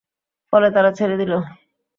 [0.53, 1.31] ফলে তারা ছেড়ে দিল।